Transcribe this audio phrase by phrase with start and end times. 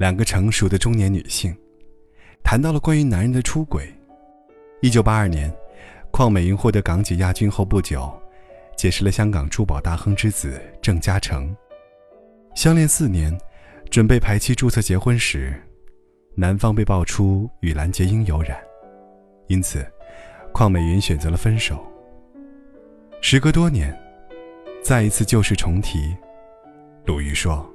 [0.00, 1.54] 两个成熟的中年女性，
[2.42, 3.86] 谈到了关于男人的出轨。
[4.80, 5.54] 一九八二年，
[6.10, 8.10] 邝美云获得港姐亚军后不久，
[8.78, 11.54] 结识了香港珠宝大亨之子郑嘉诚。
[12.54, 13.38] 相恋四年，
[13.90, 15.52] 准备排期注册结婚时，
[16.34, 18.58] 男方被爆出与蓝洁瑛有染，
[19.48, 19.86] 因此，
[20.54, 21.78] 邝美云选择了分手。
[23.20, 23.94] 时隔多年，
[24.82, 26.16] 再一次旧事重提。
[27.04, 27.70] 鲁豫说：“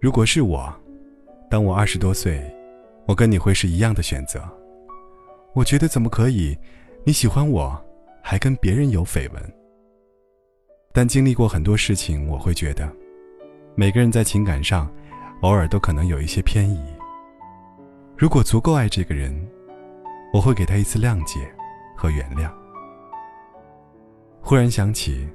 [0.00, 0.72] 如果是我，
[1.50, 2.42] 当我二十多岁，
[3.06, 4.42] 我跟你会是一样的选择。
[5.54, 6.56] 我觉得怎么可以，
[7.04, 7.82] 你喜欢我，
[8.22, 9.42] 还跟别人有绯闻？
[10.92, 12.86] 但经历过很多事情，我会觉得，
[13.74, 14.90] 每个人在情感上，
[15.40, 16.78] 偶尔都可能有一些偏移。
[18.16, 19.34] 如果足够爱这个人，
[20.34, 21.40] 我会给他一次谅解
[21.96, 22.50] 和原谅。”
[24.42, 25.26] 忽然想起，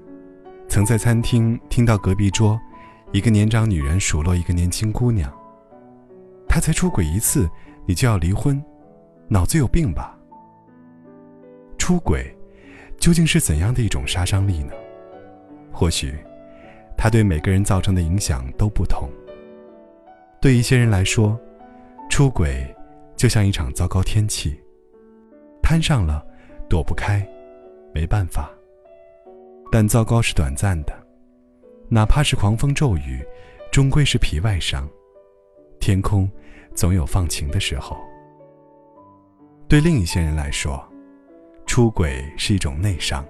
[0.68, 2.60] 曾在餐厅听到隔壁桌。
[3.12, 5.32] 一个年长女人数落一个年轻姑娘
[6.54, 7.50] ：“他才出轨一次，
[7.88, 8.64] 你就要离婚，
[9.28, 10.16] 脑子有病吧？”
[11.80, 12.32] 出轨
[13.00, 14.72] 究竟是怎样的一种杀伤力呢？
[15.72, 16.14] 或许，
[16.96, 19.10] 它对每个人造成的影响都不同。
[20.40, 21.36] 对一些人来说，
[22.08, 22.64] 出轨
[23.16, 24.56] 就像一场糟糕天气，
[25.64, 26.24] 摊上了，
[26.70, 27.28] 躲不开，
[27.96, 28.52] 没办法。
[29.72, 30.94] 但糟糕是短暂的。
[31.90, 33.26] 哪怕是狂风骤雨，
[33.72, 34.88] 终归是皮外伤。
[35.86, 36.32] 天空
[36.74, 38.00] 总有放晴的时候。
[39.68, 40.82] 对另一些人来说，
[41.66, 43.26] 出轨是一种内伤，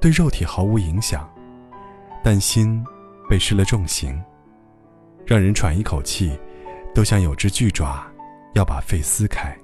[0.00, 1.32] 对肉体毫无影响，
[2.24, 2.84] 但心
[3.28, 4.20] 被施了重刑，
[5.24, 6.36] 让人喘一口气，
[6.92, 8.04] 都像有只巨爪
[8.54, 9.56] 要把肺撕开。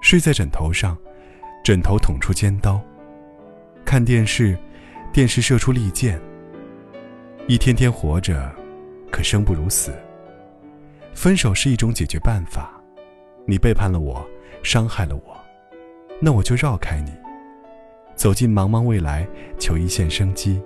[0.00, 0.96] 睡在枕头上，
[1.64, 2.80] 枕头捅出尖刀；
[3.84, 4.56] 看电视，
[5.12, 6.20] 电视射出利剑。
[7.48, 8.48] 一天天活着，
[9.10, 9.92] 可生不如死。
[11.14, 12.70] 分手是一种解决办法，
[13.46, 14.24] 你背叛了我，
[14.62, 15.36] 伤害了我，
[16.20, 17.12] 那我就绕开你，
[18.14, 19.28] 走进茫茫未来，
[19.58, 20.62] 求一线生机。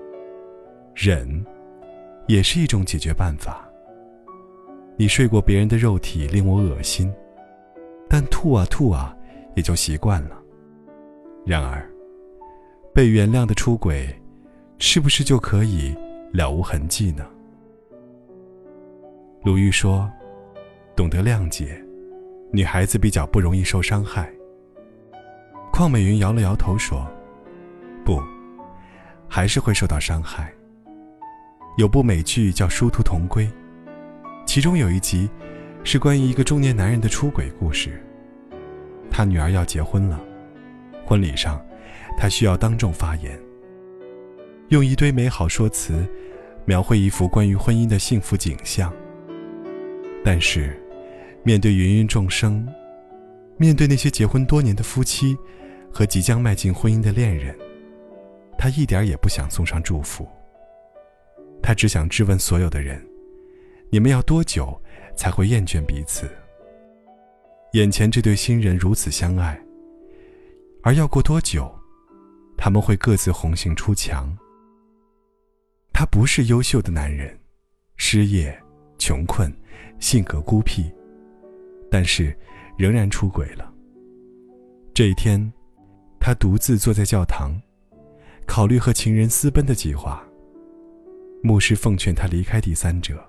[0.95, 1.45] 忍，
[2.29, 3.69] 也是一种解决办法。
[4.97, 7.13] 你睡过别人的肉体，令我恶心，
[8.09, 9.17] 但吐啊吐啊，
[9.57, 10.39] 也就习惯了。
[11.45, 11.85] 然而，
[12.95, 14.09] 被原谅的出轨，
[14.79, 15.95] 是不是就可以？
[16.33, 17.25] 了无痕迹呢。
[19.45, 20.11] 鲁豫说
[20.97, 21.83] ：“懂得谅解，
[22.53, 24.33] 女孩子比较不容易受伤害。”
[25.73, 27.07] 邝美云摇了摇头说
[28.05, 28.23] ：“不，
[29.29, 30.53] 还是会受到伤害。”
[31.77, 33.45] 有部美剧叫《殊途同归》，
[34.47, 35.29] 其中有一集
[35.83, 38.01] 是关于一个中年男人的出轨故事。
[39.11, 40.21] 他女儿要结婚了，
[41.05, 41.61] 婚礼上，
[42.17, 43.37] 他需要当众发言。
[44.69, 46.07] 用一堆美好说辞，
[46.65, 48.93] 描绘一幅关于婚姻的幸福景象。
[50.25, 50.81] 但是，
[51.45, 52.67] 面对芸芸众生，
[53.59, 55.37] 面对那些结婚多年的夫妻
[55.93, 57.55] 和即将迈进婚姻的恋人，
[58.57, 60.27] 他一点也不想送上祝福。
[61.63, 63.07] 他只想质问所有的人：
[63.91, 64.81] 你们要多久
[65.15, 66.27] 才会厌倦彼此？
[67.73, 69.61] 眼前这对新人如此相爱，
[70.83, 71.71] 而要过多久，
[72.57, 74.35] 他们会各自红杏出墙？
[75.93, 77.39] 他不是优秀的男人，
[77.97, 78.59] 失业、
[78.99, 79.55] 穷困、
[80.01, 80.91] 性格孤僻，
[81.95, 82.37] 但是
[82.77, 83.73] 仍然出轨了。
[84.93, 85.53] 这一天，
[86.19, 87.53] 他独自坐在教堂，
[88.49, 90.21] 考虑和情人私奔的计划。
[91.41, 93.25] 牧师奉劝他离开第三者，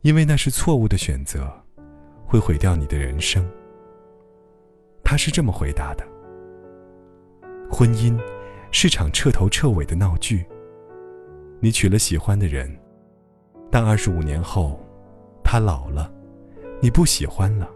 [0.00, 1.46] 因为那是错误的选择，
[2.24, 3.46] 会毁掉你的人生。
[5.04, 6.02] 他是这么回答的
[7.70, 8.18] ：“婚姻
[8.70, 10.42] 是场彻头彻尾的闹剧。”
[11.60, 12.74] 你娶了喜欢的人，
[13.70, 14.80] 但二十五年后，
[15.44, 16.10] 他老了，
[16.82, 17.70] 你不喜欢了，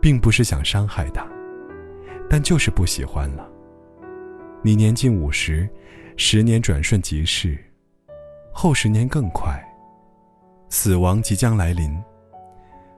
[0.00, 1.28] 并不是想伤害他，
[2.30, 3.46] 但就是不喜欢了。
[4.62, 5.68] 你年近五十，
[6.16, 7.62] 十年转瞬即逝，
[8.52, 9.62] 后十年更快，
[10.70, 11.94] 死亡即将来临，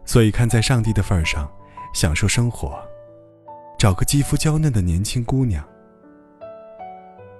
[0.04, 1.50] 所以看在上帝的份上，
[1.92, 2.80] 享受生活，
[3.76, 5.68] 找个肌肤娇嫩的年轻姑娘，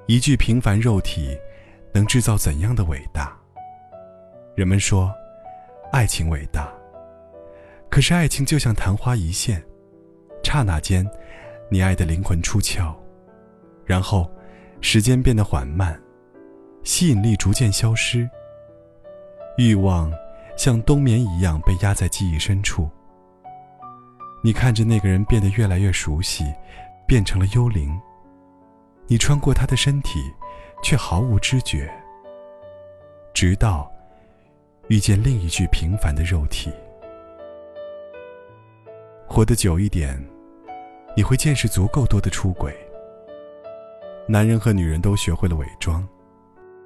[0.06, 1.38] 一具平凡肉体。
[1.94, 3.36] 能制造怎样的伟大？
[4.54, 5.12] 人们说，
[5.92, 6.71] 爱情伟大，
[7.92, 9.62] 可是爱情就像昙花一现，
[10.42, 11.06] 刹那间，
[11.68, 12.94] 你爱的灵魂出窍，
[13.84, 14.32] 然后，
[14.80, 16.00] 时间变得缓慢，
[16.84, 18.26] 吸引力逐渐消失，
[19.58, 20.10] 欲望
[20.56, 22.88] 像冬眠一样被压在记忆深处。
[24.42, 26.46] 你看着那个人变得越来越熟悉，
[27.06, 27.94] 变成了幽灵。
[29.06, 30.18] 你穿过他的身体，
[30.82, 31.92] 却毫无知觉。
[33.34, 33.92] 直到
[34.88, 36.72] 遇见另一具平凡的肉体。
[39.34, 40.22] 活得久一点，
[41.16, 42.70] 你会见识足够多的出轨。
[44.28, 46.06] 男人和女人都学会了伪装，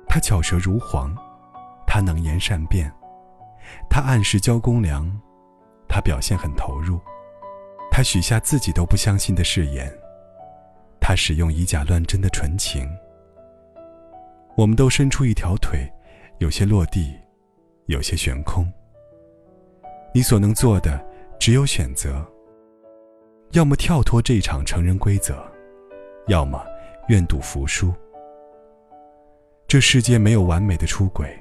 [0.07, 1.13] 他巧舌如簧，
[1.89, 2.89] 他能言善辩，
[3.91, 5.11] 他按时交公粮，
[5.89, 7.01] 他表现很投入。
[7.91, 9.93] 他许下自己都不相信的誓言，
[11.01, 12.89] 他使用以假乱真的纯情。
[14.57, 15.93] 我们都伸出一条腿，
[16.39, 17.13] 有些落地，
[17.87, 18.73] 有些悬空。
[20.15, 21.05] 你所能做的
[21.41, 22.25] 只有选择：
[23.53, 25.37] 要么跳脱这场成人规则，
[26.27, 26.63] 要么
[27.09, 27.93] 愿赌服输。
[29.67, 31.37] 这世界没有完美的出轨，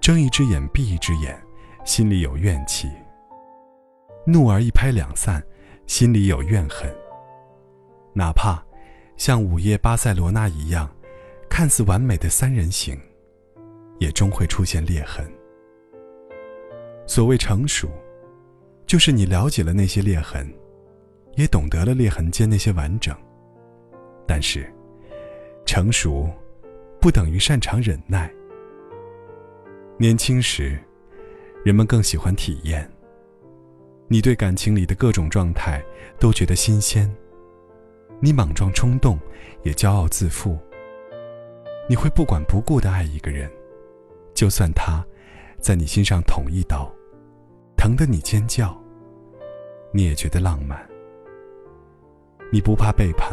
[0.00, 1.40] 睁一只眼闭一只眼，
[1.84, 2.90] 心里有怨气。
[4.26, 5.42] 怒而一拍两散。
[5.88, 6.90] 心里有怨恨，
[8.14, 8.64] 哪怕
[9.16, 10.88] 像午夜巴塞罗那一样
[11.50, 12.98] 看似完美的三人行，
[13.98, 15.30] 也终会出现裂痕。
[17.04, 17.90] 所谓成熟，
[18.86, 20.50] 就是你了解了那些裂痕，
[21.34, 23.14] 也懂得了裂痕间那些完整。
[24.26, 24.72] 但是，
[25.66, 26.30] 成熟
[27.00, 28.32] 不等于擅长忍耐。
[29.98, 30.78] 年轻时，
[31.64, 32.90] 人们更喜欢体验。
[34.08, 35.82] 你对感情里的各种状态
[36.18, 37.10] 都觉得新鲜，
[38.20, 39.18] 你莽撞冲动，
[39.62, 40.58] 也骄傲自负。
[41.88, 43.50] 你会不管不顾的爱一个人，
[44.34, 45.04] 就算他
[45.58, 46.92] 在你心上捅一刀，
[47.76, 48.76] 疼得你尖叫，
[49.92, 50.91] 你也觉得浪漫。
[52.54, 53.32] 你不怕背叛，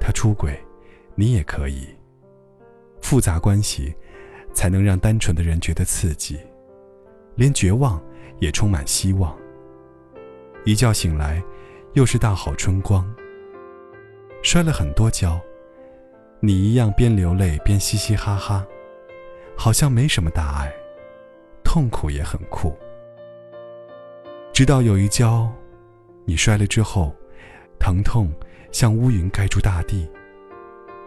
[0.00, 0.58] 他出轨，
[1.14, 1.86] 你也可以。
[3.02, 3.94] 复杂关系，
[4.54, 6.38] 才能让单纯的人觉得刺激，
[7.34, 8.02] 连绝望
[8.38, 9.36] 也充满希望。
[10.64, 11.42] 一觉醒来，
[11.92, 13.06] 又是大好春光。
[14.42, 15.38] 摔了很多跤，
[16.40, 18.66] 你一样边流泪边嘻嘻哈哈，
[19.54, 20.72] 好像没什么大碍，
[21.62, 22.74] 痛苦也很酷。
[24.50, 25.52] 直到有一跤，
[26.24, 27.14] 你摔了之后，
[27.78, 28.32] 疼痛
[28.72, 30.08] 像乌云盖住大地，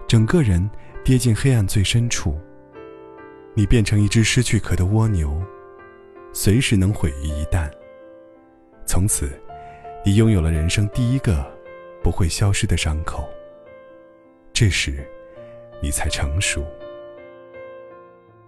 [0.08, 0.70] 整个人
[1.04, 2.40] 跌进黑暗最深处。
[3.54, 5.42] 你变成一只失去壳的蜗牛，
[6.34, 7.70] 随时能毁于一旦。
[8.86, 9.30] 从此。
[10.06, 11.46] 你拥有了人生第一个
[12.02, 13.28] 不会消失的伤口。
[14.54, 15.06] 这时，
[15.82, 16.64] 你才成熟。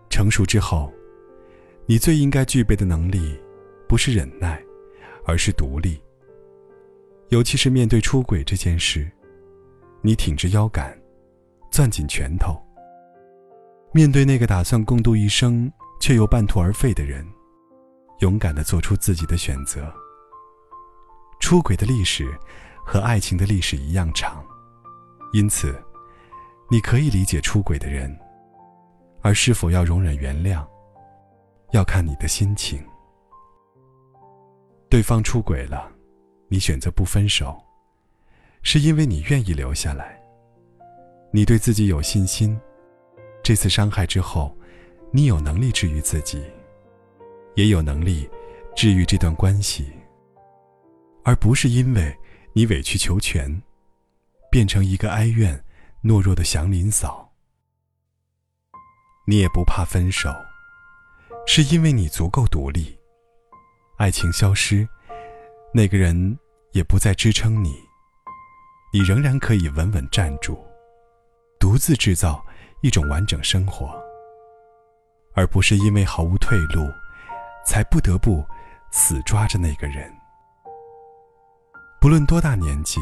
[0.10, 0.90] 成熟之后，
[1.86, 3.38] 你最应该具备的能力，
[3.90, 4.64] 不是忍耐，
[5.26, 6.02] 而是独立。
[7.30, 9.10] 尤其是面对出轨这件事，
[10.02, 10.98] 你挺直腰杆，
[11.72, 12.60] 攥紧拳头。
[13.92, 17.26] 面对那个打算共度一生却又半途而废的人，
[18.20, 19.92] 勇敢地做出自己的选择。
[21.40, 22.28] 出轨的历史
[22.86, 24.44] 和爱情的历史一样长，
[25.32, 25.76] 因此，
[26.70, 28.16] 你可以理解出轨的人，
[29.22, 30.66] 而是否要容忍原谅，
[31.72, 32.84] 要看你的心情。
[34.90, 35.92] 对方出轨了，
[36.50, 37.64] 你选择不分手，
[38.64, 40.20] 是因为你愿意留下来。
[41.32, 42.60] 你对自己有信心，
[43.44, 44.58] 这次伤害之后，
[45.12, 46.44] 你有能力治愈自己，
[47.56, 48.28] 也有能力
[48.76, 49.94] 治愈这段关系。
[51.24, 52.18] 而不是因为
[52.54, 53.62] 你委曲求全，
[54.50, 55.64] 变成一个哀怨、
[56.04, 57.32] 懦弱的祥林嫂。
[59.28, 60.34] 你也不怕分手，
[61.46, 62.98] 是因为你足够独立。
[63.98, 64.90] 爱情消失，
[65.72, 66.38] 那个人
[66.72, 67.76] 也不再支撑你，
[68.92, 70.58] 你仍然可以稳稳站住，
[71.60, 72.44] 独自制造
[72.82, 73.94] 一种完整生活。
[75.36, 76.90] 而不是因为毫无退路，
[77.64, 78.44] 才不得不
[78.92, 80.12] 死抓着那个人。
[82.02, 83.00] 不论多大年纪，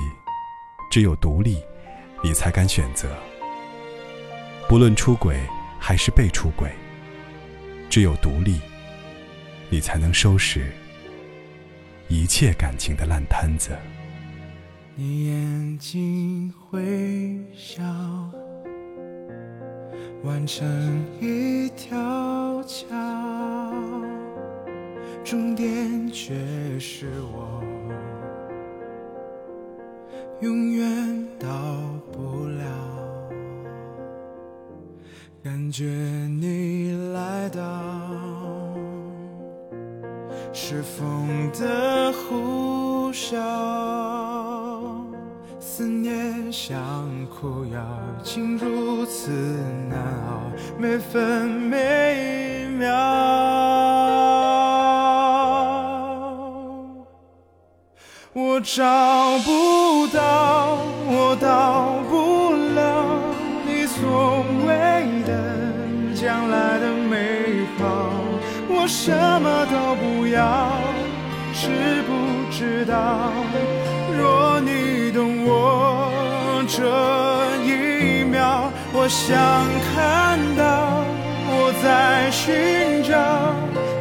[0.91, 1.63] 只有独立，
[2.21, 3.09] 你才敢选择。
[4.67, 5.41] 不论出轨
[5.79, 6.69] 还是被出轨，
[7.89, 8.59] 只有独立，
[9.69, 10.69] 你才能收拾
[12.09, 13.71] 一切感情的烂摊子。
[14.95, 17.83] 你眼睛会笑，
[20.23, 22.87] 完成一条桥，
[25.23, 26.33] 终点却
[26.79, 27.61] 是我。
[30.39, 31.47] 永远到
[32.11, 33.29] 不了，
[35.43, 35.85] 感觉
[40.59, 43.37] 是风的呼啸，
[45.59, 46.75] 思念像
[47.27, 47.79] 苦药，
[48.23, 49.29] 竟如此
[49.87, 50.41] 难熬，
[50.79, 52.89] 每分每秒。
[58.33, 63.05] 我找不到，我到不了
[63.63, 65.29] 你所谓的
[66.19, 66.96] 将来的。
[68.87, 70.71] 什么都不要，
[71.53, 72.11] 知不
[72.51, 73.31] 知道？
[74.17, 76.81] 若你懂我这
[77.63, 79.35] 一秒，我想
[79.93, 81.03] 看到
[81.49, 83.13] 我在寻找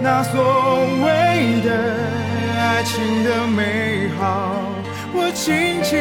[0.01, 0.35] 那所
[1.05, 1.69] 谓的。
[2.59, 4.53] 爱情的美好，
[5.13, 5.99] 我紧紧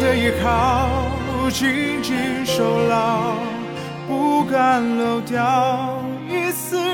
[0.00, 0.88] 的依靠，
[1.50, 3.34] 紧紧守牢，
[4.06, 5.98] 不敢漏掉
[6.28, 6.93] 一丝。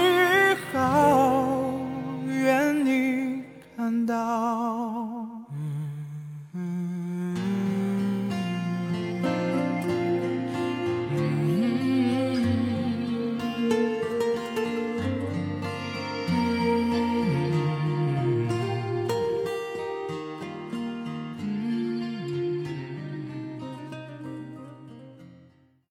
[4.11, 4.90] down.